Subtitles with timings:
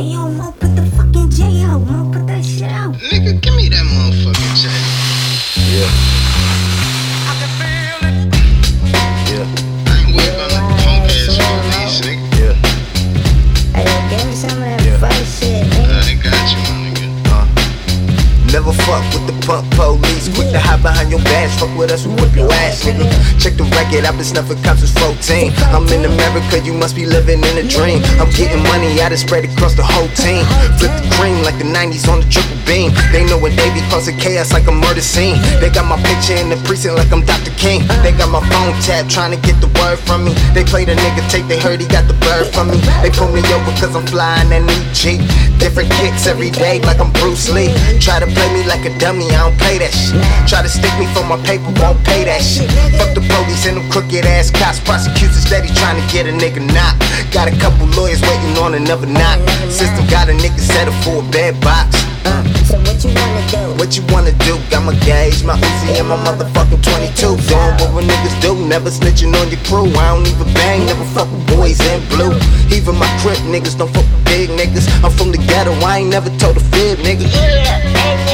[0.00, 1.80] Hey yo, Mo, put the fucking J out.
[1.80, 2.94] Mo, put that shit out.
[3.12, 4.72] Nigga, give me that motherfucking J.
[5.68, 5.84] Yeah.
[9.28, 9.44] Yeah.
[9.84, 12.24] I ain't worried about no punk ass police, nigga.
[12.40, 12.56] Yeah.
[13.76, 14.96] Hey, yo, give me some of that Yeah.
[14.96, 15.49] first shit,
[18.60, 20.28] Never fuck with the punk police.
[20.36, 21.48] Quick to hide behind your badge.
[21.56, 23.08] Fuck with us, we whip your ass, nigga.
[23.40, 25.48] Check the record, I've been snuffing cops since 14.
[25.72, 28.04] I'm in America, you must be living in a dream.
[28.20, 30.44] I'm getting money, I done spread across the whole team.
[30.76, 32.92] Flip the cream like the 90s on the triple beam.
[33.16, 35.40] They know what they be causing chaos like a murder scene.
[35.56, 37.56] They got my picture in the precinct like I'm Dr.
[37.56, 37.88] King.
[38.04, 40.36] They got my phone tapped, trying to get the word from me.
[40.52, 42.76] They play the nigga tape, they heard he got the bird from me.
[43.00, 45.24] They pull me over cause I'm flying that new Jeep.
[45.56, 47.72] Different kicks every day like I'm Bruce Lee.
[48.04, 50.18] Try to play me like a dummy, I don't play that shit.
[50.48, 52.70] Try to stick me for my paper, won't pay that shit.
[52.98, 54.80] Fuck the police and them crooked ass cops.
[54.80, 57.02] Prosecutors steady trying to get a nigga knocked.
[57.32, 59.38] Got a couple lawyers waiting on another knock.
[59.70, 61.94] System got a nigga settled for a bad box.
[62.24, 63.62] Uh, so what you wanna do?
[63.80, 64.58] What you wanna do?
[64.70, 67.40] Got my gauge, my Uzi, and my motherfucking 22.
[67.48, 69.88] Doing what real niggas do, never snitching on your crew.
[69.96, 72.34] I don't even bang, never fuck with boys in blue.
[72.70, 74.86] Even my crip niggas don't fuck with big niggas.
[75.02, 77.24] I'm from the ghetto, I ain't never told a fib, nigga.
[77.32, 78.29] Yeah,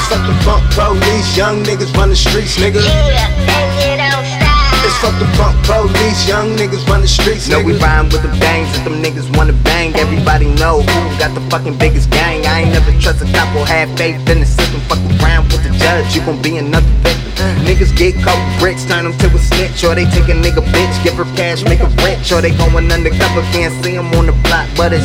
[0.00, 2.80] It's fuck the funk police, young niggas run the streets, nigga.
[2.80, 4.80] Yeah, and you don't stop.
[4.80, 7.60] It's fuck the funk police, young niggas run the streets, nigga.
[7.60, 9.94] No, we rhyme with the bangs that them niggas wanna bang.
[9.96, 12.46] Everybody know who got the fucking biggest gang.
[12.46, 14.80] I ain't never trust a cop or have faith in the system.
[14.88, 17.60] Fuck around with the judge, you gon' be another victim.
[17.68, 19.84] Niggas get caught with bricks, turn them to a snitch.
[19.84, 22.32] Or they take a nigga bitch, give her cash, make her rich.
[22.32, 25.04] Or they going undercover, can't see 'em on the block, but it's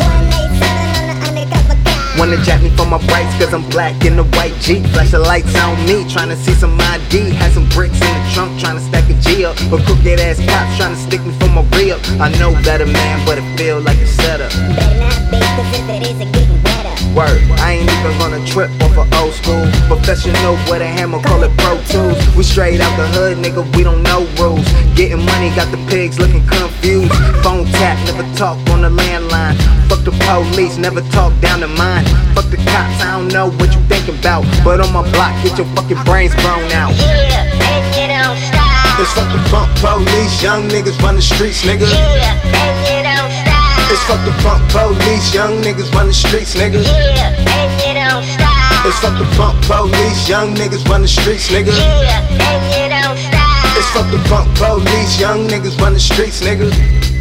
[2.26, 4.81] Wanna jack me for my brights cause I'm black in the white Jeep.
[4.98, 8.59] Flash the lights on me, tryna see some ID Had some bricks in the trunk,
[8.59, 9.56] tryna stack a G up.
[9.70, 13.38] But crooked ass cops tryna stick me for my re-up I know better man, but
[13.38, 14.50] it feel like a setup.
[14.50, 16.90] Better not be, cause if it is, it getting better.
[17.14, 19.62] Word, I ain't even gonna trip off of old school.
[19.86, 22.17] Professional with a hammer, call it Pro Tools.
[22.36, 24.66] We straight out the hood, nigga, we don't know rules.
[24.98, 27.14] Getting money, got the pigs looking confused.
[27.45, 32.05] Phone tap, never talk on the landline the police, never talk down to mine
[32.38, 35.58] Fuck the cops, I don't know what you thinking about But on my block, get
[35.58, 39.02] your fucking brains blown out Yeah, and you don't stop.
[39.02, 43.33] It's fuck the funk police, young niggas run the streets, nigga Yeah, and you don't
[43.33, 43.92] stop.
[43.92, 48.23] It's fuck the funk police, young niggas run the streets, nigga Yeah, and you don't
[48.30, 48.86] stop.
[48.86, 53.17] It's fuck the funk police, young niggas run the streets, nigga Yeah, and you don't
[53.17, 53.73] stop.
[53.73, 57.14] It's fuck the funk police, young niggas run the streets, nigga.